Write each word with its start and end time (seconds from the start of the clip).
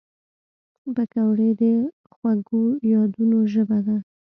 پکورې 0.95 1.49
د 1.59 1.61
خوږو 2.13 2.63
یادونو 2.93 3.37
ژبه 3.53 3.79
ده 3.87 3.97